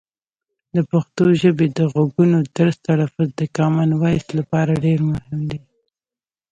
د 0.75 0.77
پښتو 0.91 1.23
ژبې 1.41 1.67
د 1.77 1.79
غږونو 1.93 2.37
درست 2.57 2.79
تلفظ 2.89 3.27
د 3.39 3.41
کامن 3.57 3.89
وایس 4.01 4.25
لپاره 4.39 4.81
ډېر 4.85 4.99
مهم 5.11 5.41
دی. 5.49 5.59